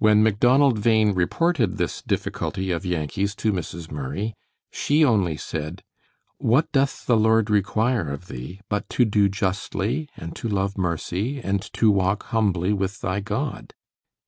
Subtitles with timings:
[0.00, 3.88] When Macdonald Bhain reported this difficulty of Yankee's to Mrs.
[3.88, 4.34] Murray,
[4.72, 5.84] she only said:
[6.38, 11.40] "'What doth the Lord require of thee, but to do justly, and to love mercy,
[11.40, 13.74] and to walk humbly with thy God?'"